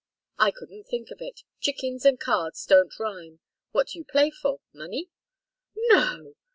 [0.39, 1.41] "I couldn't think of it.
[1.59, 3.39] Chickens and cards don't rhyme.
[3.69, 5.11] What do you play for money?"
[5.75, 6.33] "No!"